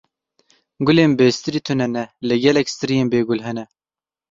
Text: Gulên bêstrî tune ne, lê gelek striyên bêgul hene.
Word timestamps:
Gulên 0.85 1.11
bêstrî 1.19 1.59
tune 1.67 1.87
ne, 1.95 2.03
lê 2.27 2.35
gelek 2.45 2.67
striyên 2.75 3.07
bêgul 3.13 3.39
hene. 3.47 3.65